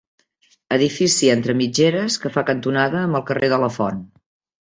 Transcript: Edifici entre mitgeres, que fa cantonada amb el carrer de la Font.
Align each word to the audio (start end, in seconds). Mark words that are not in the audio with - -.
Edifici 0.77 1.29
entre 1.33 1.53
mitgeres, 1.59 2.17
que 2.23 2.31
fa 2.37 2.43
cantonada 2.47 3.03
amb 3.03 3.19
el 3.21 3.25
carrer 3.29 3.51
de 3.53 3.61
la 3.65 3.71
Font. 3.77 4.01